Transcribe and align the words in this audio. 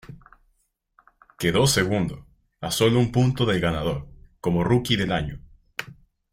Quedó 1.37 1.67
segundo, 1.67 2.25
a 2.59 2.71
sólo 2.71 2.97
un 2.97 3.11
punto 3.11 3.45
del 3.45 3.61
ganador, 3.61 4.07
como 4.41 4.63
Rookie 4.63 4.95
del 4.97 5.11
Año. 5.11 5.39